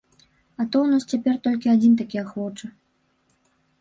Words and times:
А 0.59 0.63
то 0.75 0.79
ў 0.83 0.87
нас 0.93 1.03
цяпер 1.11 1.35
толькі 1.47 1.73
адзін 1.75 1.93
такі 2.03 2.17
ахвочы. 2.25 2.65